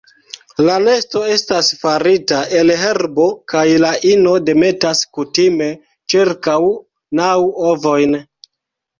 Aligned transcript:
La 0.67 0.75
nesto 0.83 1.19
estas 1.31 1.67
farita 1.81 2.37
el 2.59 2.73
herbo 2.85 3.27
kaj 3.53 3.65
la 3.83 3.91
ino 4.11 4.33
demetas 4.47 5.01
kutime 5.17 5.67
ĉirkaŭ 6.15 6.57
naŭ 7.21 7.29
ovojn. 7.73 8.17